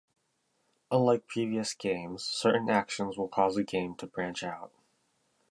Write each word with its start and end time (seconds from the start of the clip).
Unlike 0.89 1.27
previous 1.27 1.75
games, 1.75 2.23
certain 2.23 2.71
actions 2.71 3.19
will 3.19 3.27
cause 3.27 3.53
the 3.53 3.63
game 3.63 3.93
to 3.97 4.07
branch 4.07 4.41
out. 4.41 4.71